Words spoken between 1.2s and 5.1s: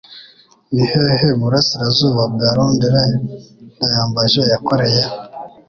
mu burasirazuba bwa Londere Ndayambaje yakoreye?